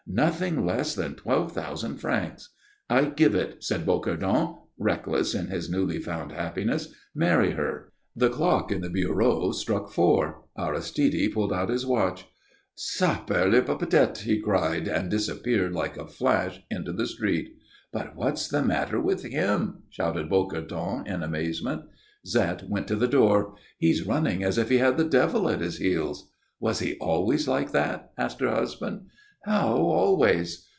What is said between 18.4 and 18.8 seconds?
the